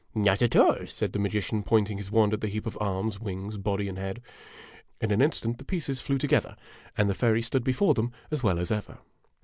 [0.29, 3.59] "Not at all," said the magician, pointing his wand at the heap of arms, wings,
[3.59, 4.19] body, and head.
[4.99, 6.55] In an instant the pieces flew to gether,
[6.97, 8.97] and the fairy stood before them as well as ever.